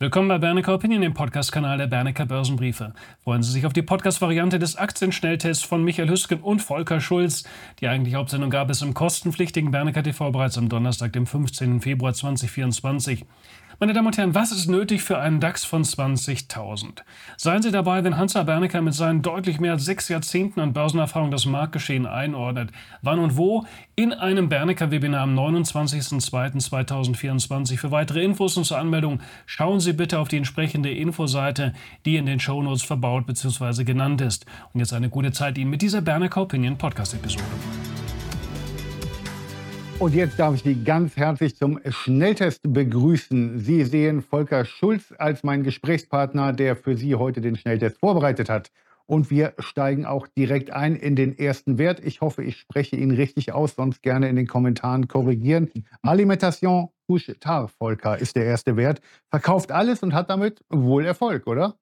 Willkommen 0.00 0.28
bei 0.28 0.38
Bernecker 0.38 0.74
Opinion, 0.74 1.02
dem 1.02 1.12
Podcast-Kanal 1.12 1.76
der 1.76 1.88
Bernecker 1.88 2.24
Börsenbriefe. 2.24 2.92
Freuen 3.24 3.42
Sie 3.42 3.50
sich 3.50 3.66
auf 3.66 3.72
die 3.72 3.82
Podcast-Variante 3.82 4.60
des 4.60 4.76
Aktienschnelltests 4.76 5.64
von 5.64 5.82
Michael 5.82 6.08
Hüsken 6.08 6.38
und 6.38 6.62
Volker 6.62 7.00
Schulz. 7.00 7.42
Die 7.80 7.88
eigentliche 7.88 8.16
Hauptsendung 8.16 8.48
gab 8.48 8.70
es 8.70 8.80
im 8.80 8.94
kostenpflichtigen 8.94 9.72
Bernecker 9.72 10.04
TV 10.04 10.30
bereits 10.30 10.56
am 10.56 10.68
Donnerstag, 10.68 11.14
dem 11.14 11.26
15. 11.26 11.80
Februar 11.80 12.14
2024. 12.14 13.26
Meine 13.80 13.92
Damen 13.92 14.08
und 14.08 14.18
Herren, 14.18 14.34
was 14.34 14.50
ist 14.50 14.66
nötig 14.66 15.04
für 15.04 15.20
einen 15.20 15.38
DAX 15.38 15.64
von 15.64 15.84
20.000? 15.84 17.02
Seien 17.36 17.62
Sie 17.62 17.70
dabei, 17.70 18.02
wenn 18.02 18.16
Hansa 18.16 18.42
Bernecker 18.42 18.82
mit 18.82 18.94
seinen 18.94 19.22
deutlich 19.22 19.60
mehr 19.60 19.70
als 19.70 19.84
sechs 19.84 20.08
Jahrzehnten 20.08 20.58
an 20.58 20.72
Börsenerfahrung 20.72 21.30
das 21.30 21.46
Marktgeschehen 21.46 22.04
einordnet. 22.04 22.72
Wann 23.02 23.20
und 23.20 23.36
wo? 23.36 23.66
In 23.94 24.12
einem 24.12 24.48
Bernecker-Webinar 24.48 25.20
am 25.20 25.38
29.02.2024. 25.38 27.78
Für 27.78 27.92
weitere 27.92 28.24
Infos 28.24 28.56
und 28.56 28.64
zur 28.64 28.78
Anmeldung 28.78 29.20
schauen 29.46 29.78
Sie 29.78 29.92
bitte 29.92 30.18
auf 30.18 30.26
die 30.26 30.38
entsprechende 30.38 30.90
Infoseite, 30.90 31.72
die 32.04 32.16
in 32.16 32.26
den 32.26 32.40
Shownotes 32.40 32.82
verbaut 32.82 33.26
bzw. 33.26 33.84
genannt 33.84 34.20
ist. 34.20 34.44
Und 34.74 34.80
jetzt 34.80 34.92
eine 34.92 35.08
gute 35.08 35.30
Zeit 35.30 35.56
Ihnen 35.56 35.70
mit 35.70 35.82
dieser 35.82 36.00
Bernecker 36.00 36.42
Opinion 36.42 36.78
Podcast-Episode. 36.78 37.44
Und 40.00 40.14
jetzt 40.14 40.38
darf 40.38 40.54
ich 40.54 40.62
Sie 40.62 40.84
ganz 40.84 41.16
herzlich 41.16 41.56
zum 41.56 41.80
Schnelltest 41.88 42.60
begrüßen. 42.72 43.58
Sie 43.58 43.82
sehen 43.84 44.22
Volker 44.22 44.64
Schulz 44.64 45.12
als 45.18 45.42
meinen 45.42 45.64
Gesprächspartner, 45.64 46.52
der 46.52 46.76
für 46.76 46.96
Sie 46.96 47.16
heute 47.16 47.40
den 47.40 47.56
Schnelltest 47.56 47.98
vorbereitet 47.98 48.48
hat. 48.48 48.70
Und 49.06 49.28
wir 49.28 49.54
steigen 49.58 50.06
auch 50.06 50.28
direkt 50.28 50.70
ein 50.70 50.94
in 50.94 51.16
den 51.16 51.36
ersten 51.36 51.78
Wert. 51.78 51.98
Ich 52.04 52.20
hoffe, 52.20 52.44
ich 52.44 52.58
spreche 52.58 52.94
ihn 52.94 53.10
richtig 53.10 53.52
aus, 53.52 53.74
sonst 53.74 54.00
gerne 54.02 54.28
in 54.28 54.36
den 54.36 54.46
Kommentaren 54.46 55.08
korrigieren. 55.08 55.68
Alimentation 56.02 56.90
Couche 57.08 57.36
Tard, 57.40 57.72
Volker, 57.72 58.18
ist 58.18 58.36
der 58.36 58.44
erste 58.44 58.76
Wert. 58.76 59.00
Verkauft 59.30 59.72
alles 59.72 60.04
und 60.04 60.14
hat 60.14 60.30
damit 60.30 60.62
wohl 60.68 61.06
Erfolg, 61.06 61.48
oder? 61.48 61.76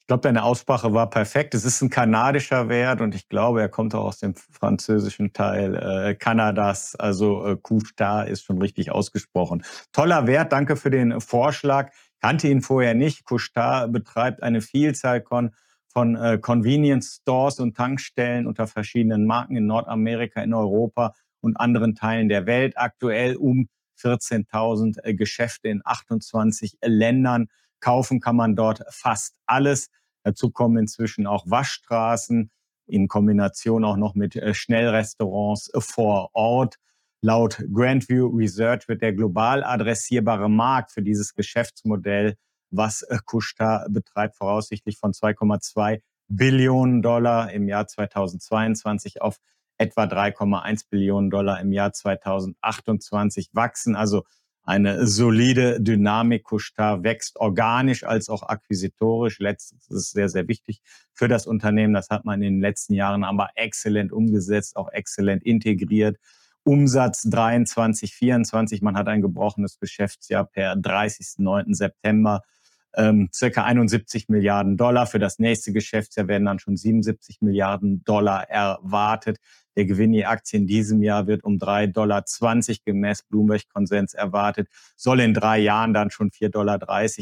Ich 0.00 0.06
glaube, 0.06 0.22
deine 0.22 0.42
Aussprache 0.42 0.92
war 0.92 1.08
perfekt. 1.08 1.54
Es 1.54 1.64
ist 1.64 1.80
ein 1.82 1.90
kanadischer 1.90 2.68
Wert 2.68 3.00
und 3.00 3.14
ich 3.14 3.28
glaube, 3.28 3.60
er 3.60 3.68
kommt 3.68 3.94
auch 3.94 4.04
aus 4.04 4.18
dem 4.18 4.34
französischen 4.34 5.32
Teil 5.32 5.74
äh, 5.74 6.14
Kanadas. 6.14 6.96
Also 6.96 7.46
äh, 7.46 7.56
Couche 7.56 8.26
ist 8.28 8.42
schon 8.42 8.60
richtig 8.60 8.90
ausgesprochen. 8.90 9.64
Toller 9.92 10.26
Wert, 10.26 10.52
danke 10.52 10.76
für 10.76 10.90
den 10.90 11.20
Vorschlag. 11.20 11.92
Kannte 12.20 12.48
ihn 12.48 12.62
vorher 12.62 12.94
nicht. 12.94 13.24
Couche 13.24 13.88
betreibt 13.88 14.42
eine 14.42 14.60
Vielzahl 14.60 15.22
von, 15.22 15.50
von 15.88 16.16
äh, 16.16 16.38
Convenience 16.38 17.20
Stores 17.20 17.60
und 17.60 17.76
Tankstellen 17.76 18.46
unter 18.46 18.66
verschiedenen 18.66 19.26
Marken 19.26 19.56
in 19.56 19.66
Nordamerika, 19.66 20.42
in 20.42 20.54
Europa 20.54 21.14
und 21.40 21.56
anderen 21.56 21.94
Teilen 21.94 22.28
der 22.28 22.46
Welt. 22.46 22.74
Aktuell 22.76 23.36
um 23.36 23.68
14.000 24.02 25.04
äh, 25.04 25.14
Geschäfte 25.14 25.68
in 25.68 25.82
28 25.84 26.78
Ländern. 26.82 27.48
Kaufen 27.82 28.20
kann 28.20 28.36
man 28.36 28.56
dort 28.56 28.82
fast 28.88 29.36
alles. 29.44 29.90
Dazu 30.24 30.50
kommen 30.50 30.78
inzwischen 30.78 31.26
auch 31.26 31.44
Waschstraßen 31.46 32.50
in 32.86 33.08
Kombination 33.08 33.84
auch 33.84 33.96
noch 33.96 34.14
mit 34.14 34.36
äh, 34.36 34.54
Schnellrestaurants 34.54 35.70
vor 35.74 36.30
Ort. 36.32 36.76
Laut 37.20 37.62
Grandview 37.72 38.28
Research 38.28 38.88
wird 38.88 39.02
der 39.02 39.12
global 39.12 39.62
adressierbare 39.62 40.48
Markt 40.48 40.92
für 40.92 41.02
dieses 41.02 41.34
Geschäftsmodell, 41.34 42.36
was 42.70 43.06
Kushta 43.26 43.84
äh, 43.84 43.90
betreibt, 43.90 44.36
voraussichtlich 44.36 44.98
von 44.98 45.12
2,2 45.12 46.00
Billionen 46.28 47.02
Dollar 47.02 47.52
im 47.52 47.68
Jahr 47.68 47.86
2022 47.86 49.20
auf 49.20 49.38
etwa 49.78 50.04
3,1 50.04 50.86
Billionen 50.88 51.30
Dollar 51.30 51.60
im 51.60 51.72
Jahr 51.72 51.92
2028 51.92 53.50
wachsen. 53.52 53.96
Also 53.96 54.24
eine 54.64 55.06
solide 55.06 55.80
Dynamik. 55.80 56.44
Kushtar 56.44 57.02
wächst 57.02 57.36
organisch 57.38 58.04
als 58.04 58.28
auch 58.28 58.42
akquisitorisch. 58.44 59.38
Letztes 59.38 59.90
ist 59.90 60.12
sehr, 60.12 60.28
sehr 60.28 60.46
wichtig 60.48 60.80
für 61.14 61.28
das 61.28 61.46
Unternehmen. 61.46 61.94
Das 61.94 62.10
hat 62.10 62.24
man 62.24 62.42
in 62.42 62.54
den 62.54 62.60
letzten 62.60 62.94
Jahren 62.94 63.24
aber 63.24 63.50
exzellent 63.56 64.12
umgesetzt, 64.12 64.76
auch 64.76 64.90
exzellent 64.92 65.42
integriert. 65.42 66.18
Umsatz 66.64 67.22
23, 67.22 68.14
24. 68.14 68.82
Man 68.82 68.96
hat 68.96 69.08
ein 69.08 69.20
gebrochenes 69.20 69.78
Geschäftsjahr 69.78 70.44
per 70.44 70.74
30.09. 70.74 71.74
September. 71.74 72.42
Ähm, 72.94 73.30
circa 73.32 73.64
71 73.64 74.28
Milliarden 74.28 74.76
Dollar. 74.76 75.06
Für 75.06 75.18
das 75.18 75.38
nächste 75.38 75.72
Geschäftsjahr 75.72 76.28
werden 76.28 76.44
dann 76.44 76.58
schon 76.58 76.76
77 76.76 77.40
Milliarden 77.40 78.04
Dollar 78.04 78.48
erwartet. 78.48 79.38
Der 79.76 79.86
Gewinn 79.86 80.12
je 80.12 80.24
Aktie 80.24 80.58
in 80.58 80.66
diesem 80.66 81.02
Jahr 81.02 81.26
wird 81.26 81.44
um 81.44 81.58
3,20 81.58 81.92
Dollar 81.92 82.24
gemäß 82.84 83.22
Bloomberg-Konsens 83.22 84.14
erwartet, 84.14 84.68
soll 84.96 85.20
in 85.20 85.34
drei 85.34 85.58
Jahren 85.58 85.94
dann 85.94 86.10
schon 86.10 86.30
4,30 86.30 86.50
Dollar 86.50 86.80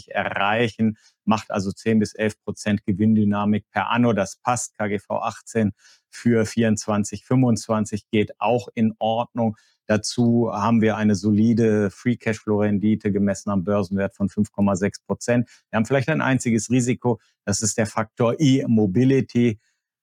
erreichen, 0.08 0.96
macht 1.24 1.50
also 1.50 1.70
10 1.70 2.00
bis 2.00 2.14
11 2.14 2.42
Prozent 2.42 2.84
Gewinndynamik 2.84 3.70
per 3.70 3.90
Anno. 3.90 4.12
Das 4.12 4.36
passt. 4.36 4.76
KGV 4.78 5.10
18 5.10 5.72
für 6.08 6.44
24, 6.44 7.24
25 7.24 8.08
geht 8.10 8.40
auch 8.40 8.68
in 8.74 8.94
Ordnung. 8.98 9.56
Dazu 9.86 10.50
haben 10.52 10.82
wir 10.82 10.96
eine 10.96 11.16
solide 11.16 11.90
Free 11.90 12.16
Cashflow 12.16 12.60
Rendite 12.60 13.10
gemessen 13.10 13.50
am 13.50 13.64
Börsenwert 13.64 14.14
von 14.14 14.28
5,6 14.28 15.04
Prozent. 15.04 15.48
Wir 15.70 15.78
haben 15.78 15.84
vielleicht 15.84 16.08
ein 16.08 16.20
einziges 16.20 16.70
Risiko. 16.70 17.20
Das 17.44 17.60
ist 17.60 17.76
der 17.76 17.86
Faktor 17.86 18.36
E-Mobility 18.38 19.58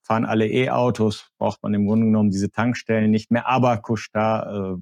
fahren 0.08 0.26
alle 0.26 0.48
E-Autos, 0.48 1.30
braucht 1.38 1.62
man 1.62 1.74
im 1.74 1.86
Grunde 1.86 2.06
genommen 2.06 2.32
diese 2.32 2.50
Tankstellen 2.50 3.12
nicht 3.12 3.30
mehr. 3.30 3.48
Aber 3.48 3.78
Kushta 3.78 4.74
äh, 4.74 4.82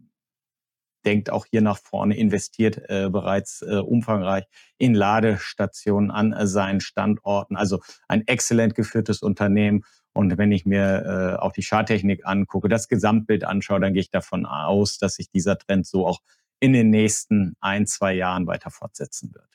denkt 1.06 1.30
auch 1.30 1.46
hier 1.46 1.62
nach 1.62 1.78
vorne, 1.78 2.16
investiert 2.16 2.82
äh, 2.90 3.10
bereits 3.10 3.62
äh, 3.62 3.78
umfangreich 3.78 4.46
in 4.78 4.94
Ladestationen 4.94 6.12
an 6.12 6.32
äh, 6.32 6.48
seinen 6.48 6.80
Standorten. 6.80 7.56
Also 7.56 7.82
ein 8.08 8.28
exzellent 8.28 8.76
geführtes 8.76 9.22
Unternehmen. 9.22 9.84
Und 10.14 10.38
wenn 10.38 10.52
ich 10.52 10.66
mir 10.66 11.38
äh, 11.38 11.42
auch 11.42 11.52
die 11.52 11.64
Charttechnik 11.64 12.26
angucke, 12.26 12.70
das 12.70 12.88
Gesamtbild 12.88 13.44
anschaue, 13.44 13.80
dann 13.80 13.94
gehe 13.94 14.02
ich 14.02 14.12
davon 14.12 14.46
aus, 14.46 14.98
dass 14.98 15.16
sich 15.16 15.30
dieser 15.30 15.58
Trend 15.58 15.88
so 15.88 16.08
auch 16.08 16.20
in 16.60 16.74
den 16.74 16.90
nächsten 16.90 17.56
ein, 17.60 17.86
zwei 17.86 18.14
Jahren 18.14 18.48
weiter 18.48 18.72
fortsetzen 18.72 19.34
wird. 19.34 19.55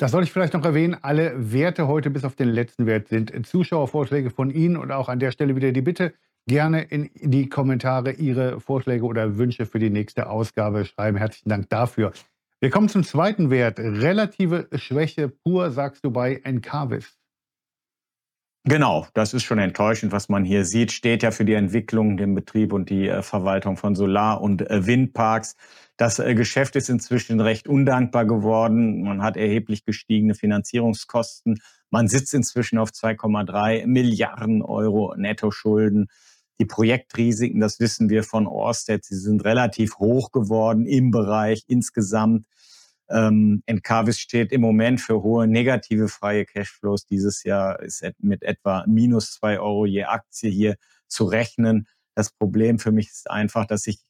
Das 0.00 0.12
soll 0.12 0.22
ich 0.22 0.32
vielleicht 0.32 0.54
noch 0.54 0.64
erwähnen. 0.64 0.96
Alle 1.02 1.52
Werte 1.52 1.86
heute 1.86 2.08
bis 2.08 2.24
auf 2.24 2.34
den 2.34 2.48
letzten 2.48 2.86
Wert 2.86 3.08
sind 3.08 3.46
Zuschauervorschläge 3.46 4.30
von 4.30 4.48
Ihnen 4.48 4.78
und 4.78 4.92
auch 4.92 5.10
an 5.10 5.18
der 5.18 5.30
Stelle 5.30 5.54
wieder 5.56 5.72
die 5.72 5.82
Bitte, 5.82 6.14
gerne 6.46 6.80
in 6.80 7.10
die 7.14 7.50
Kommentare 7.50 8.12
Ihre 8.12 8.60
Vorschläge 8.60 9.04
oder 9.04 9.36
Wünsche 9.36 9.66
für 9.66 9.78
die 9.78 9.90
nächste 9.90 10.30
Ausgabe 10.30 10.86
schreiben. 10.86 11.18
Herzlichen 11.18 11.50
Dank 11.50 11.68
dafür. 11.68 12.12
Wir 12.60 12.70
kommen 12.70 12.88
zum 12.88 13.04
zweiten 13.04 13.50
Wert. 13.50 13.78
Relative 13.78 14.68
Schwäche 14.76 15.28
pur, 15.28 15.70
sagst 15.70 16.02
du 16.02 16.10
bei 16.10 16.36
Encarvis. 16.44 17.19
Genau, 18.64 19.06
das 19.14 19.32
ist 19.32 19.44
schon 19.44 19.58
enttäuschend, 19.58 20.12
was 20.12 20.28
man 20.28 20.44
hier 20.44 20.66
sieht. 20.66 20.92
Steht 20.92 21.22
ja 21.22 21.30
für 21.30 21.46
die 21.46 21.54
Entwicklung, 21.54 22.18
den 22.18 22.34
Betrieb 22.34 22.74
und 22.74 22.90
die 22.90 23.08
äh, 23.08 23.22
Verwaltung 23.22 23.78
von 23.78 23.94
Solar- 23.94 24.42
und 24.42 24.68
äh, 24.68 24.86
Windparks. 24.86 25.56
Das 25.96 26.18
äh, 26.18 26.34
Geschäft 26.34 26.76
ist 26.76 26.90
inzwischen 26.90 27.40
recht 27.40 27.68
undankbar 27.68 28.26
geworden. 28.26 29.02
Man 29.02 29.22
hat 29.22 29.38
erheblich 29.38 29.86
gestiegene 29.86 30.34
Finanzierungskosten. 30.34 31.58
Man 31.88 32.06
sitzt 32.06 32.34
inzwischen 32.34 32.78
auf 32.78 32.90
2,3 32.90 33.86
Milliarden 33.86 34.60
Euro 34.60 35.14
Nettoschulden. 35.16 36.08
Die 36.60 36.66
Projektrisiken, 36.66 37.60
das 37.60 37.80
wissen 37.80 38.10
wir 38.10 38.22
von 38.22 38.46
Orsted, 38.46 39.06
sie 39.06 39.16
sind 39.16 39.42
relativ 39.46 39.96
hoch 39.98 40.32
geworden 40.32 40.84
im 40.84 41.10
Bereich 41.10 41.64
insgesamt. 41.66 42.44
Ähm, 43.10 43.62
Encarvis 43.66 44.18
steht 44.18 44.52
im 44.52 44.60
Moment 44.60 45.00
für 45.00 45.22
hohe 45.22 45.46
negative 45.46 46.08
freie 46.08 46.44
Cashflows. 46.44 47.06
Dieses 47.06 47.44
Jahr 47.44 47.80
ist 47.80 48.04
mit 48.18 48.42
etwa 48.42 48.84
minus 48.86 49.32
zwei 49.32 49.58
Euro 49.58 49.86
je 49.86 50.04
Aktie 50.04 50.50
hier 50.50 50.76
zu 51.08 51.24
rechnen. 51.24 51.86
Das 52.14 52.30
Problem 52.30 52.78
für 52.78 52.92
mich 52.92 53.08
ist 53.08 53.30
einfach, 53.30 53.66
dass 53.66 53.86
ich 53.86 54.00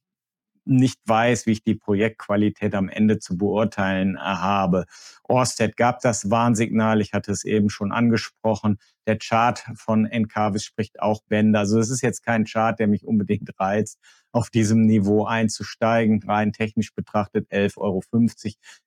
nicht 0.65 1.01
weiß, 1.07 1.47
wie 1.47 1.53
ich 1.53 1.63
die 1.63 1.75
Projektqualität 1.75 2.75
am 2.75 2.89
Ende 2.89 3.19
zu 3.19 3.37
beurteilen 3.37 4.17
äh, 4.17 4.21
habe. 4.21 4.85
Orsted 5.25 5.77
gab 5.77 6.01
das 6.01 6.31
Warnsignal, 6.31 7.01
ich 7.01 7.13
hatte 7.13 7.33
es 7.33 7.45
eben 7.45 7.71
schon 7.71 7.93
angesprochen. 7.93 8.79
Der 9.07 9.19
Chart 9.19 9.65
von 9.75 10.07
Encarvis 10.07 10.65
spricht 10.65 11.01
auch 11.01 11.23
Bände. 11.29 11.59
Also 11.59 11.79
es 11.79 11.91
ist 11.91 12.03
jetzt 12.03 12.25
kein 12.25 12.45
Chart, 12.45 12.79
der 12.79 12.87
mich 12.87 13.07
unbedingt 13.07 13.51
reizt, 13.59 13.99
auf 14.33 14.51
diesem 14.51 14.87
Niveau 14.87 15.25
einzusteigen. 15.25 16.23
Rein 16.23 16.53
technisch 16.53 16.95
betrachtet 16.95 17.51
11,50 17.51 17.77
Euro 17.79 18.03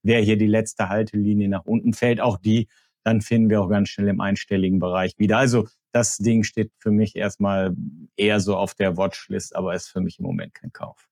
wäre 0.01 0.21
hier 0.21 0.37
die 0.37 0.47
letzte 0.47 0.89
Haltelinie 0.89 1.49
nach 1.49 1.65
unten. 1.65 1.93
Fällt 1.93 2.21
auch 2.21 2.37
die, 2.37 2.67
dann 3.03 3.21
finden 3.21 3.49
wir 3.49 3.61
auch 3.61 3.69
ganz 3.69 3.89
schnell 3.89 4.07
im 4.07 4.21
einstelligen 4.21 4.79
Bereich 4.79 5.13
wieder. 5.17 5.37
Also 5.37 5.67
das 5.91 6.17
Ding 6.17 6.43
steht 6.43 6.71
für 6.79 6.91
mich 6.91 7.15
erstmal 7.15 7.75
eher 8.15 8.39
so 8.39 8.57
auf 8.57 8.73
der 8.73 8.97
Watchlist, 8.97 9.55
aber 9.55 9.75
ist 9.75 9.89
für 9.89 10.01
mich 10.01 10.19
im 10.19 10.25
Moment 10.25 10.53
kein 10.53 10.71
Kauf. 10.71 11.09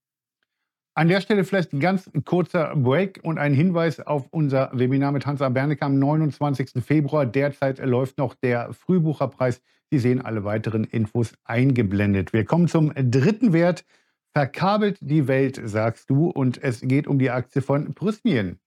An 0.94 1.08
der 1.08 1.22
Stelle 1.22 1.46
vielleicht 1.46 1.72
ein 1.72 1.80
ganz 1.80 2.10
kurzer 2.26 2.76
Break 2.76 3.22
und 3.24 3.38
ein 3.38 3.54
Hinweis 3.54 4.02
auf 4.02 4.28
unser 4.32 4.72
Webinar 4.74 5.14
mit 5.14 5.26
Hansa 5.26 5.48
Berneck 5.48 5.82
am 5.82 6.00
29. 6.00 6.84
Februar. 6.84 7.26
Derzeit 7.26 7.80
läuft 7.80 8.18
noch 8.18 8.36
der 8.36 8.74
Frühbucherpreis. 8.74 9.62
Sie 9.90 10.00
sehen 10.00 10.22
alle 10.22 10.44
weiteren 10.44 10.84
Infos 10.84 11.34
eingeblendet. 11.46 12.34
Wir 12.34 12.44
kommen 12.44 12.68
zum 12.68 12.92
dritten 12.94 13.54
Wert. 13.54 13.86
Verkabelt 14.34 14.98
die 15.02 15.28
Welt, 15.28 15.60
sagst 15.64 16.10
du, 16.10 16.30
und 16.30 16.62
es 16.64 16.82
geht 16.82 17.08
um 17.08 17.20
die 17.20 17.32
Aktie 17.32 17.62
von 17.62 17.94
Prysmien. 17.94 18.60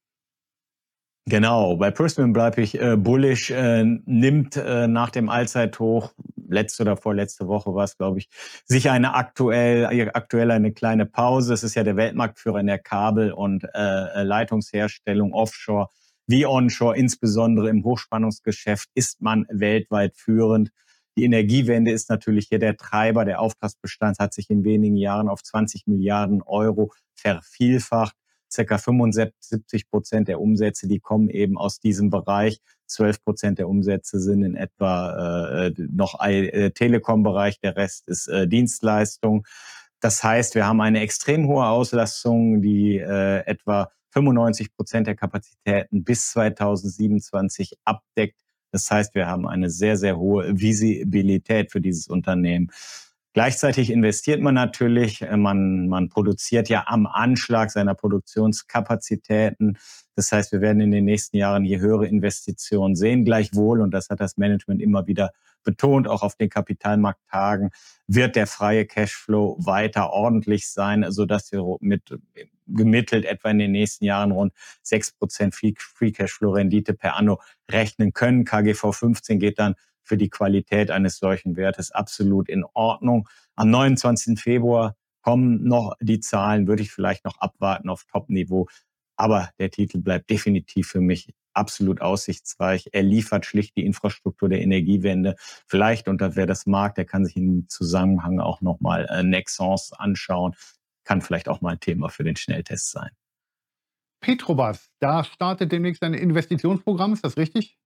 Genau, 1.27 1.77
bei 1.77 1.91
Prisman 1.91 2.35
bleibe 2.35 2.61
ich 2.61 2.79
äh, 2.79 2.97
bullish, 2.99 3.51
äh, 3.51 3.83
nimmt 3.83 4.57
äh, 4.57 4.87
nach 4.87 5.09
dem 5.09 5.31
Allzeithoch, 5.31 6.13
letzte 6.47 6.83
oder 6.83 6.99
vorletzte 6.99 7.49
Woche 7.49 7.75
war 7.75 7.85
es, 7.85 7.97
glaube 7.97 8.19
ich, 8.19 8.29
sich 8.67 8.91
eine 8.91 9.15
aktuell, 9.15 10.11
aktuell 10.13 10.51
eine 10.51 10.73
kleine 10.73 11.07
Pause. 11.07 11.55
Es 11.55 11.63
ist 11.63 11.77
ja 11.77 11.83
der 11.83 11.97
Weltmarktführer 11.97 12.61
in 12.61 12.67
der 12.67 12.79
Kabel- 12.79 13.33
und 13.33 13.65
äh, 13.73 14.23
Leitungsherstellung 14.23 15.33
offshore 15.33 15.89
wie 16.27 16.47
onshore, 16.47 16.97
insbesondere 16.97 17.69
im 17.69 17.85
Hochspannungsgeschäft, 17.85 18.89
ist 18.95 19.21
man 19.21 19.47
weltweit 19.51 20.17
führend. 20.17 20.71
Die 21.17 21.25
Energiewende 21.25 21.93
ist 21.93 22.11
natürlich 22.11 22.49
hier 22.49 22.59
der 22.59 22.77
Treiber. 22.77 23.25
Der 23.25 23.41
Auftragsbestand 23.41 24.19
hat 24.19 24.35
sich 24.35 24.51
in 24.51 24.65
wenigen 24.65 24.97
Jahren 24.97 25.29
auf 25.29 25.43
20 25.43 25.87
Milliarden 25.87 26.43
Euro 26.43 26.93
vervielfacht 27.15 28.17
circa 28.55 28.79
75 28.79 29.91
Prozent 29.91 30.29
der 30.29 30.41
Umsätze, 30.41 30.87
die 30.89 31.01
kommen 31.01 31.29
eben 31.29 31.59
aus 31.59 31.81
diesem 31.81 32.11
Bereich. 32.11 32.61
12 32.87 33.25
Prozent 33.25 33.59
der 33.59 33.69
Umsätze 33.69 34.21
sind 34.21 34.43
in 34.43 34.55
etwa 34.55 35.67
äh, 35.67 35.73
noch 35.77 36.21
äh, 36.21 36.71
Telekom-Bereich, 36.71 37.61
der 37.61 37.77
Rest 37.77 38.09
ist 38.09 38.29
äh, 38.29 38.47
Dienstleistung. 38.47 39.47
Das 40.01 40.23
heißt, 40.23 40.55
wir 40.55 40.67
haben 40.67 40.81
eine 40.81 41.01
extrem 41.01 41.49
hohe 41.49 41.67
Auslastung, 41.67 42.63
die 42.63 42.99
äh, 42.99 43.45
etwa 43.47 43.91
95 44.11 44.75
Prozent 44.77 45.07
der 45.07 45.17
Kapazitäten 45.17 46.05
bis 46.05 46.31
2027 46.31 47.79
abdeckt. 47.85 48.39
Das 48.75 48.91
heißt, 48.91 49.15
wir 49.15 49.29
haben 49.29 49.47
eine 49.47 49.71
sehr, 49.71 49.97
sehr 49.97 50.19
hohe 50.19 50.61
Visibilität 50.61 51.71
für 51.71 51.81
dieses 51.81 52.09
Unternehmen. 52.09 52.73
Gleichzeitig 53.33 53.89
investiert 53.89 54.41
man 54.41 54.57
natürlich, 54.57 55.23
äh, 55.23 55.37
man, 55.37 55.87
man 55.87 56.09
produziert 56.09 56.69
ja 56.69 56.83
am 56.89 57.07
Anschlag 57.07 57.71
seiner 57.71 57.95
Produktionskapazitäten. 57.95 59.79
Das 60.17 60.31
heißt, 60.33 60.53
wir 60.53 60.61
werden 60.61 60.81
in 60.81 60.91
den 60.91 61.05
nächsten 61.05 61.37
Jahren 61.37 61.65
hier 61.65 61.81
höhere 61.81 62.07
Investitionen 62.07 62.95
sehen. 62.95 63.25
Gleichwohl, 63.25 63.81
und 63.81 63.93
das 63.93 64.11
hat 64.11 64.21
das 64.21 64.37
Management 64.37 64.81
immer 64.81 65.07
wieder 65.07 65.33
betont, 65.65 66.09
auch 66.09 66.23
auf 66.23 66.37
den 66.37 66.51
Kapitalmarkttagen, 66.51 67.71
wird 68.07 68.37
der 68.37 68.47
freie 68.47 68.87
Cashflow 68.87 69.57
weiter 69.59 70.11
ordentlich 70.11 70.69
sein, 70.69 71.05
sodass 71.11 71.51
wir 71.53 71.65
mit 71.81 72.15
gemittelt 72.67 73.25
etwa 73.25 73.51
in 73.51 73.59
den 73.59 73.73
nächsten 73.73 74.05
Jahren 74.05 74.31
rund 74.31 74.53
6% 74.85 75.53
Free 75.79 76.13
Cashflow 76.13 76.53
Rendite 76.53 76.95
per 76.95 77.17
anno 77.17 77.41
rechnen 77.71 78.13
können. 78.13 78.45
KGV 78.45 78.93
15 78.93 79.39
geht 79.39 79.59
dann 79.59 79.75
für 80.03 80.17
die 80.17 80.31
Qualität 80.31 80.91
eines 80.91 81.19
solchen 81.19 81.57
Wertes 81.57 81.91
absolut 81.91 82.49
in 82.49 82.65
Ordnung. 82.75 83.29
Am 83.57 83.71
29. 83.71 84.39
Februar 84.39 84.97
kommen 85.23 85.65
noch 85.65 85.95
die 86.01 86.21
Zahlen, 86.21 86.67
würde 86.67 86.83
ich 86.83 86.93
vielleicht 86.93 87.25
noch 87.25 87.39
abwarten 87.39 87.89
auf 87.89 88.05
Top-Niveau. 88.05 88.69
Aber 89.17 89.51
der 89.59 89.71
Titel 89.71 89.99
bleibt 89.99 90.31
definitiv 90.31 90.89
für 90.89 91.01
mich 91.01 91.35
absolut 91.53 92.01
aussichtsreich. 92.01 92.89
Er 92.93 93.03
liefert 93.03 93.47
schlicht 93.47 93.77
die 93.77 93.87
Infrastruktur 93.87 94.49
der 94.49 94.61
Energiewende. 94.61 95.37
Vielleicht, 95.39 96.09
und 96.09 96.21
wer 96.21 96.47
das 96.47 96.67
mag, 96.67 96.97
der 96.97 97.05
kann 97.05 97.25
sich 97.25 97.37
im 97.37 97.69
Zusammenhang 97.69 98.41
auch 98.41 98.61
nochmal 98.61 99.07
äh, 99.09 99.23
Nexons 99.23 99.93
anschauen. 99.93 100.55
Kann 101.05 101.23
vielleicht 101.23 101.49
auch 101.49 101.61
mal 101.61 101.75
ein 101.75 101.81
Thema 101.81 102.09
für 102.09 102.25
den 102.25 102.37
Schnelltest 102.37 102.91
sein. 102.91 103.11
Petrobras, 104.21 104.91
da 105.01 105.23
startet 105.23 105.71
demnächst 105.71 106.03
ein 106.03 106.15
Investitionsprogramm, 106.15 107.13
ist 107.13 107.25
das 107.25 107.37
richtig? 107.37 107.79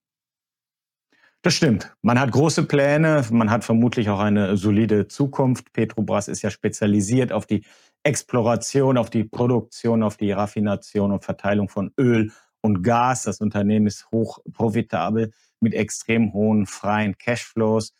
Das 1.42 1.54
stimmt. 1.54 1.94
Man 2.02 2.18
hat 2.18 2.32
große 2.32 2.64
Pläne, 2.64 3.24
man 3.30 3.50
hat 3.50 3.64
vermutlich 3.64 4.08
auch 4.10 4.18
eine 4.18 4.56
solide 4.56 5.06
Zukunft. 5.06 5.72
Petrobras 5.72 6.26
ist 6.26 6.42
ja 6.42 6.50
spezialisiert 6.50 7.32
auf 7.32 7.46
die 7.46 7.64
Exploration, 8.02 8.98
auf 8.98 9.08
die 9.08 9.24
Produktion, 9.24 10.02
auf 10.02 10.16
die 10.16 10.32
Raffination 10.32 11.12
und 11.12 11.24
Verteilung 11.24 11.68
von 11.68 11.92
Öl 11.98 12.32
und 12.60 12.82
Gas. 12.82 13.22
Das 13.22 13.40
Unternehmen 13.40 13.86
ist 13.86 14.10
hoch 14.10 14.40
profitabel 14.52 15.30
mit 15.60 15.74
extrem 15.74 16.32
hohen 16.32 16.66
freien 16.66 17.16
Cashflows. 17.16 17.94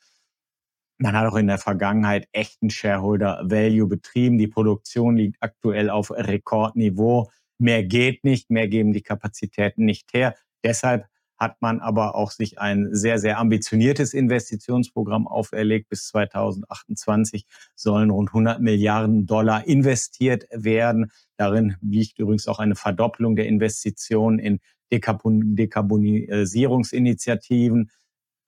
Man 0.99 1.17
hat 1.17 1.27
auch 1.27 1.37
in 1.37 1.47
der 1.47 1.59
Vergangenheit 1.59 2.29
echten 2.33 2.71
Shareholder 2.71 3.41
Value 3.45 3.87
betrieben. 3.87 4.37
Die 4.39 4.49
Produktion 4.49 5.17
liegt 5.17 5.37
aktuell 5.41 5.91
auf 5.91 6.11
Rekordniveau. 6.11 7.31
Mehr 7.59 7.85
geht 7.85 8.25
nicht, 8.25 8.51
mehr 8.51 8.67
geben 8.67 8.93
die 8.93 9.03
Kapazitäten 9.03 9.85
nicht 9.85 10.13
her. 10.13 10.35
Deshalb 10.65 11.07
hat 11.39 11.63
man 11.63 11.81
aber 11.81 12.15
auch 12.15 12.31
sich 12.31 12.59
ein 12.59 12.89
sehr, 12.93 13.19
sehr 13.19 13.39
ambitioniertes 13.39 14.13
Investitionsprogramm 14.13 15.27
auferlegt. 15.29 15.89
Bis 15.89 16.09
2028 16.09 17.47
sollen 17.75 18.11
rund 18.11 18.29
100 18.31 18.61
Milliarden 18.61 19.25
Dollar 19.27 19.67
investiert 19.67 20.45
werden. 20.51 21.11
Darin 21.37 21.77
liegt 21.81 22.19
übrigens 22.19 22.47
auch 22.49 22.59
eine 22.59 22.75
Verdopplung 22.75 23.37
der 23.37 23.47
Investitionen 23.47 24.39
in 24.39 24.61
Dekarbonisierungsinitiativen. 24.91 27.91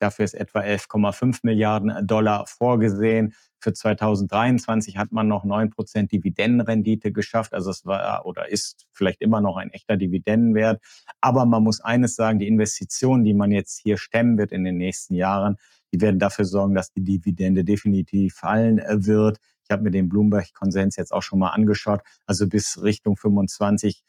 Dafür 0.00 0.25
ist 0.25 0.34
etwa 0.34 0.60
11,5 0.60 1.40
Milliarden 1.42 2.06
Dollar 2.06 2.46
vorgesehen. 2.46 3.34
Für 3.60 3.72
2023 3.72 4.96
hat 4.96 5.12
man 5.12 5.28
noch 5.28 5.44
9% 5.44 6.08
Dividendenrendite 6.08 7.12
geschafft. 7.12 7.52
Also 7.52 7.70
es 7.70 7.84
war 7.84 8.24
oder 8.24 8.50
ist 8.50 8.86
vielleicht 8.92 9.20
immer 9.20 9.40
noch 9.40 9.56
ein 9.56 9.70
echter 9.70 9.96
Dividendenwert. 9.96 10.82
Aber 11.20 11.44
man 11.44 11.62
muss 11.62 11.80
eines 11.80 12.16
sagen, 12.16 12.38
die 12.38 12.48
Investitionen, 12.48 13.24
die 13.24 13.34
man 13.34 13.52
jetzt 13.52 13.80
hier 13.82 13.98
stemmen 13.98 14.38
wird 14.38 14.50
in 14.52 14.64
den 14.64 14.78
nächsten 14.78 15.14
Jahren, 15.14 15.56
die 15.92 16.00
werden 16.00 16.18
dafür 16.18 16.44
sorgen, 16.44 16.74
dass 16.74 16.92
die 16.92 17.04
Dividende 17.04 17.64
definitiv 17.64 18.34
fallen 18.34 18.78
äh, 18.78 19.04
wird. 19.06 19.38
Ich 19.64 19.70
habe 19.70 19.82
mir 19.82 19.90
den 19.90 20.08
Bloomberg-Konsens 20.08 20.96
jetzt 20.96 21.12
auch 21.12 21.22
schon 21.22 21.38
mal 21.38 21.50
angeschaut. 21.50 22.00
Also 22.26 22.48
bis 22.48 22.82
Richtung 22.82 23.16
25 23.16 24.02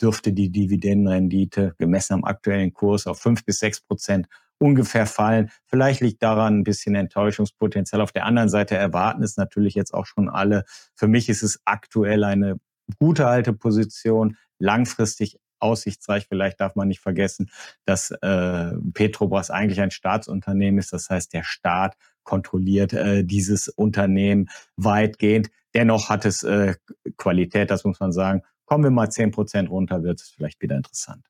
dürfte 0.00 0.32
die 0.32 0.50
Dividendenrendite 0.50 1.74
gemessen 1.78 2.14
am 2.14 2.24
aktuellen 2.24 2.72
Kurs 2.72 3.06
auf 3.06 3.18
fünf 3.18 3.44
bis 3.44 3.58
sechs 3.58 3.80
Prozent 3.80 4.26
ungefähr 4.58 5.06
fallen. 5.06 5.50
Vielleicht 5.66 6.00
liegt 6.00 6.22
daran 6.22 6.58
ein 6.58 6.64
bisschen 6.64 6.94
Enttäuschungspotenzial. 6.94 8.00
Auf 8.00 8.12
der 8.12 8.24
anderen 8.24 8.48
Seite 8.48 8.76
erwarten 8.76 9.22
es 9.22 9.36
natürlich 9.36 9.74
jetzt 9.74 9.92
auch 9.92 10.06
schon 10.06 10.28
alle. 10.28 10.64
Für 10.94 11.08
mich 11.08 11.28
ist 11.28 11.42
es 11.42 11.60
aktuell 11.64 12.24
eine 12.24 12.58
gute 12.98 13.26
alte 13.26 13.52
Position, 13.52 14.36
langfristig 14.58 15.38
aussichtsreich. 15.58 16.26
Vielleicht 16.28 16.60
darf 16.60 16.74
man 16.74 16.88
nicht 16.88 17.00
vergessen, 17.00 17.50
dass 17.84 18.10
äh, 18.10 18.72
Petrobras 18.94 19.50
eigentlich 19.50 19.80
ein 19.80 19.90
Staatsunternehmen 19.90 20.78
ist. 20.78 20.92
Das 20.92 21.10
heißt, 21.10 21.32
der 21.32 21.44
Staat 21.44 21.96
kontrolliert 22.24 22.92
äh, 22.92 23.24
dieses 23.24 23.68
Unternehmen 23.68 24.48
weitgehend. 24.76 25.48
Dennoch 25.74 26.08
hat 26.08 26.24
es 26.24 26.42
äh, 26.42 26.74
Qualität, 27.16 27.70
das 27.70 27.84
muss 27.84 28.00
man 28.00 28.12
sagen. 28.12 28.42
Kommen 28.64 28.84
wir 28.84 28.90
mal 28.90 29.10
zehn 29.10 29.30
Prozent 29.30 29.70
runter, 29.70 30.02
wird 30.02 30.20
es 30.20 30.28
vielleicht 30.28 30.60
wieder 30.60 30.76
interessant. 30.76 31.24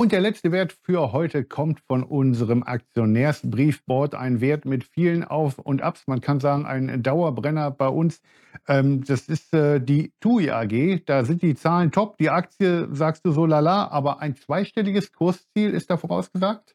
Und 0.00 0.12
der 0.12 0.22
letzte 0.22 0.50
Wert 0.50 0.72
für 0.72 1.12
heute 1.12 1.44
kommt 1.44 1.80
von 1.80 2.02
unserem 2.02 2.62
Aktionärsbriefboard. 2.62 4.14
Ein 4.14 4.40
Wert 4.40 4.64
mit 4.64 4.82
vielen 4.82 5.24
Auf- 5.24 5.58
und 5.58 5.82
Abs. 5.82 6.06
Man 6.06 6.22
kann 6.22 6.40
sagen, 6.40 6.64
ein 6.64 7.02
Dauerbrenner 7.02 7.70
bei 7.70 7.88
uns. 7.88 8.22
Ähm, 8.66 9.04
das 9.04 9.28
ist 9.28 9.52
äh, 9.52 9.78
die 9.78 10.14
TUI 10.20 10.52
AG. 10.52 11.02
Da 11.04 11.26
sind 11.26 11.42
die 11.42 11.54
Zahlen 11.54 11.92
top. 11.92 12.16
Die 12.16 12.30
Aktie, 12.30 12.88
sagst 12.90 13.26
du 13.26 13.32
so 13.32 13.44
lala, 13.44 13.88
aber 13.88 14.20
ein 14.20 14.36
zweistelliges 14.36 15.12
Kursziel 15.12 15.74
ist 15.74 15.90
da 15.90 15.98
vorausgesagt? 15.98 16.74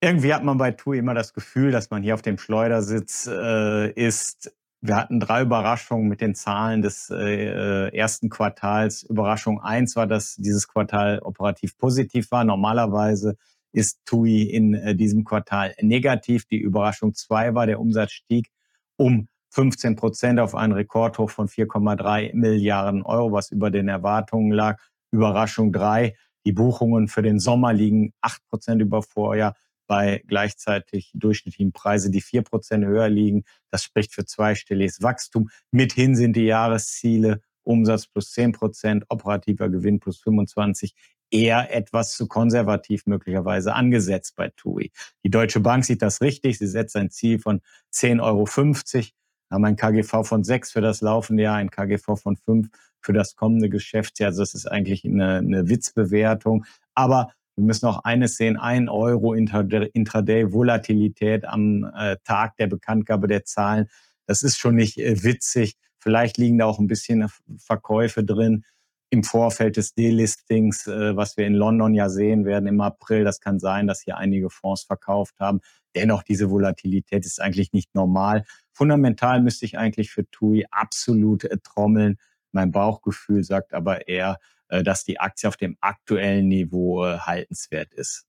Irgendwie 0.00 0.32
hat 0.32 0.44
man 0.44 0.56
bei 0.56 0.70
TUI 0.70 0.96
immer 0.96 1.12
das 1.12 1.34
Gefühl, 1.34 1.72
dass 1.72 1.90
man 1.90 2.02
hier 2.02 2.14
auf 2.14 2.22
dem 2.22 2.38
Schleudersitz 2.38 3.26
äh, 3.30 3.90
ist. 3.90 4.56
Wir 4.84 4.96
hatten 4.96 5.20
drei 5.20 5.42
Überraschungen 5.42 6.08
mit 6.08 6.20
den 6.20 6.34
Zahlen 6.34 6.82
des 6.82 7.08
äh, 7.08 7.96
ersten 7.96 8.28
Quartals. 8.28 9.04
Überraschung 9.04 9.60
eins 9.60 9.94
war, 9.94 10.08
dass 10.08 10.34
dieses 10.34 10.66
Quartal 10.66 11.20
operativ 11.20 11.78
positiv 11.78 12.32
war. 12.32 12.42
Normalerweise 12.42 13.36
ist 13.70 14.00
TUI 14.04 14.42
in 14.42 14.74
äh, 14.74 14.96
diesem 14.96 15.22
Quartal 15.22 15.72
negativ. 15.80 16.46
Die 16.46 16.58
Überraschung 16.58 17.14
zwei 17.14 17.54
war, 17.54 17.66
der 17.66 17.78
Umsatz 17.78 18.10
stieg 18.10 18.48
um 18.96 19.28
15 19.50 19.94
Prozent 19.94 20.40
auf 20.40 20.56
einen 20.56 20.72
Rekordhoch 20.72 21.30
von 21.30 21.46
4,3 21.46 22.34
Milliarden 22.34 23.02
Euro, 23.04 23.30
was 23.30 23.52
über 23.52 23.70
den 23.70 23.86
Erwartungen 23.86 24.50
lag. 24.50 24.80
Überraschung 25.12 25.72
drei, 25.72 26.16
die 26.44 26.52
Buchungen 26.52 27.06
für 27.06 27.22
den 27.22 27.38
Sommer 27.38 27.72
liegen 27.72 28.12
acht 28.20 28.42
Prozent 28.48 28.82
über 28.82 29.00
Vorjahr 29.02 29.54
bei 29.86 30.22
gleichzeitig 30.26 31.10
durchschnittlichen 31.14 31.72
Preise, 31.72 32.10
die 32.10 32.20
vier 32.20 32.42
Prozent 32.42 32.84
höher 32.84 33.08
liegen. 33.08 33.44
Das 33.70 33.82
spricht 33.82 34.14
für 34.14 34.24
zweistelliges 34.24 35.02
Wachstum. 35.02 35.50
Mithin 35.70 36.14
sind 36.14 36.34
die 36.34 36.44
Jahresziele 36.44 37.40
Umsatz 37.64 38.06
plus 38.06 38.32
zehn 38.32 38.52
Prozent, 38.52 39.04
operativer 39.08 39.68
Gewinn 39.68 40.00
plus 40.00 40.20
25 40.20 40.94
eher 41.30 41.74
etwas 41.74 42.14
zu 42.14 42.28
konservativ 42.28 43.06
möglicherweise 43.06 43.74
angesetzt 43.74 44.36
bei 44.36 44.50
TUI. 44.54 44.92
Die 45.24 45.30
Deutsche 45.30 45.60
Bank 45.60 45.84
sieht 45.84 46.02
das 46.02 46.20
richtig. 46.20 46.58
Sie 46.58 46.66
setzt 46.66 46.94
ein 46.94 47.10
Ziel 47.10 47.38
von 47.38 47.60
10,50 47.92 48.20
Euro. 48.22 48.46
Wir 48.46 49.54
haben 49.54 49.64
ein 49.64 49.76
KGV 49.76 50.24
von 50.24 50.44
6 50.44 50.72
für 50.72 50.80
das 50.80 51.00
laufende 51.00 51.42
Jahr, 51.42 51.56
ein 51.56 51.70
KGV 51.70 52.16
von 52.16 52.36
5 52.36 52.68
für 53.00 53.12
das 53.12 53.34
kommende 53.34 53.68
Geschäftsjahr. 53.68 54.28
Also 54.28 54.42
das 54.42 54.54
ist 54.54 54.66
eigentlich 54.66 55.04
eine, 55.04 55.38
eine 55.38 55.68
Witzbewertung. 55.68 56.64
Aber 56.94 57.32
wir 57.56 57.64
müssen 57.64 57.86
auch 57.86 58.04
eines 58.04 58.36
sehen, 58.36 58.56
ein 58.56 58.88
Euro 58.88 59.34
Intraday-Volatilität 59.34 61.44
am 61.44 61.84
äh, 61.94 62.16
Tag 62.24 62.56
der 62.56 62.66
Bekanntgabe 62.66 63.28
der 63.28 63.44
Zahlen. 63.44 63.88
Das 64.26 64.42
ist 64.42 64.58
schon 64.58 64.76
nicht 64.76 64.98
äh, 64.98 65.22
witzig. 65.22 65.76
Vielleicht 65.98 66.38
liegen 66.38 66.58
da 66.58 66.66
auch 66.66 66.78
ein 66.78 66.86
bisschen 66.86 67.28
Verkäufe 67.58 68.24
drin. 68.24 68.64
im 69.10 69.24
Vorfeld 69.24 69.76
des 69.76 69.94
Delistings, 69.94 70.86
äh, 70.86 71.14
was 71.14 71.36
wir 71.36 71.46
in 71.46 71.52
London 71.52 71.92
ja 71.92 72.08
sehen 72.08 72.46
werden 72.46 72.66
im 72.66 72.80
April. 72.80 73.24
Das 73.24 73.40
kann 73.40 73.58
sein, 73.58 73.86
dass 73.86 74.00
hier 74.00 74.16
einige 74.16 74.48
Fonds 74.48 74.84
verkauft 74.84 75.38
haben. 75.38 75.60
Dennoch, 75.94 76.22
diese 76.22 76.50
Volatilität 76.50 77.26
ist 77.26 77.38
eigentlich 77.38 77.74
nicht 77.74 77.94
normal. 77.94 78.44
Fundamental 78.72 79.42
müsste 79.42 79.66
ich 79.66 79.76
eigentlich 79.76 80.10
für 80.10 80.24
TUI 80.30 80.64
absolut 80.70 81.46
trommeln. 81.62 82.16
Mein 82.52 82.72
Bauchgefühl 82.72 83.44
sagt 83.44 83.74
aber 83.74 84.08
eher, 84.08 84.38
dass 84.80 85.04
die 85.04 85.20
Aktie 85.20 85.48
auf 85.48 85.56
dem 85.56 85.76
aktuellen 85.80 86.48
Niveau 86.48 87.04
äh, 87.04 87.18
haltenswert 87.18 87.92
ist. 87.92 88.26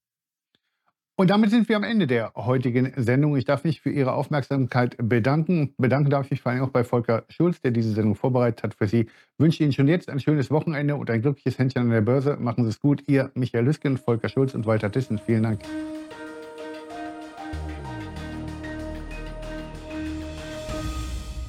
Und 1.16 1.30
damit 1.30 1.52
sind 1.52 1.70
wir 1.70 1.76
am 1.76 1.84
Ende 1.84 2.08
der 2.08 2.34
heutigen 2.36 2.92
Sendung. 2.96 3.38
Ich 3.38 3.46
darf 3.46 3.64
mich 3.64 3.82
für 3.82 3.92
Ihre 3.92 4.14
Aufmerksamkeit 4.14 4.96
bedanken. 4.98 5.76
Bedanken 5.78 6.10
darf 6.10 6.26
ich 6.26 6.32
mich 6.32 6.42
vor 6.42 6.52
allem 6.52 6.64
auch 6.64 6.70
bei 6.70 6.84
Volker 6.84 7.24
Schulz, 7.30 7.62
der 7.62 7.70
diese 7.70 7.92
Sendung 7.92 8.16
vorbereitet 8.16 8.64
hat 8.64 8.74
für 8.74 8.88
Sie. 8.88 9.02
Ich 9.02 9.10
wünsche 9.38 9.62
Ihnen 9.62 9.74
schon 9.74 9.88
jetzt 9.88 10.10
ein 10.10 10.20
schönes 10.20 10.50
Wochenende 10.50 10.96
und 10.96 11.12
ein 11.12 11.22
glückliches 11.22 11.60
Händchen 11.60 11.84
an 11.84 11.90
der 11.92 12.02
Börse. 12.02 12.38
Machen 12.38 12.64
Sie 12.64 12.72
es 12.72 12.80
gut. 12.80 13.04
Ihr 13.08 13.32
Michael 13.36 13.66
Lüsken, 13.66 13.98
Volker 13.98 14.28
Schulz 14.28 14.56
und 14.56 14.66
Walter 14.66 14.92
Tissen. 14.92 15.20
Vielen 15.20 15.44
Dank. 15.44 15.62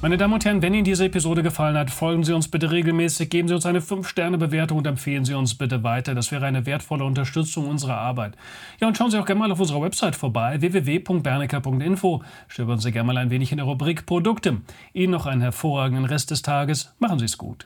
Meine 0.05 0.17
Damen 0.17 0.35
und 0.35 0.45
Herren, 0.45 0.61
wenn 0.61 0.75
Ihnen 0.75 0.83
diese 0.83 1.05
Episode 1.05 1.41
gefallen 1.41 1.75
hat, 1.75 1.89
folgen 1.89 2.23
Sie 2.23 2.31
uns 2.31 2.47
bitte 2.47 2.69
regelmäßig, 2.69 3.27
geben 3.27 3.47
Sie 3.47 3.55
uns 3.55 3.65
eine 3.65 3.79
5-Sterne-Bewertung 3.79 4.77
und 4.77 4.85
empfehlen 4.85 5.25
Sie 5.25 5.33
uns 5.33 5.55
bitte 5.55 5.81
weiter. 5.81 6.13
Das 6.13 6.31
wäre 6.31 6.45
eine 6.45 6.67
wertvolle 6.67 7.03
Unterstützung 7.03 7.67
unserer 7.67 7.97
Arbeit. 7.97 8.35
Ja, 8.79 8.87
und 8.87 8.95
schauen 8.95 9.09
Sie 9.09 9.17
auch 9.17 9.25
gerne 9.25 9.39
mal 9.39 9.51
auf 9.51 9.59
unserer 9.59 9.81
Website 9.81 10.15
vorbei, 10.15 10.61
www.bernecker.info. 10.61 12.21
Stöbern 12.47 12.77
Sie 12.77 12.91
gerne 12.91 13.07
mal 13.07 13.17
ein 13.17 13.31
wenig 13.31 13.51
in 13.51 13.57
der 13.57 13.65
Rubrik 13.65 14.05
Produkte. 14.05 14.61
Ihnen 14.93 15.11
noch 15.11 15.25
einen 15.25 15.41
hervorragenden 15.41 16.05
Rest 16.05 16.29
des 16.29 16.43
Tages. 16.43 16.93
Machen 16.99 17.17
Sie 17.17 17.25
es 17.25 17.39
gut. 17.39 17.65